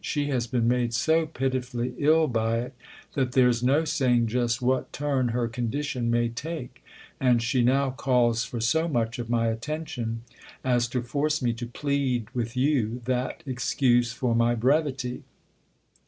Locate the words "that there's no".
3.13-3.85